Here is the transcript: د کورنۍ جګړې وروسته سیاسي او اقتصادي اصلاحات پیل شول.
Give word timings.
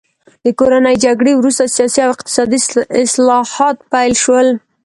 د 0.43 0.45
کورنۍ 0.59 0.95
جګړې 1.05 1.33
وروسته 1.35 1.63
سیاسي 1.75 1.99
او 2.03 2.11
اقتصادي 2.15 2.59
اصلاحات 3.03 3.77
پیل 3.91 4.13
شول. 4.23 4.47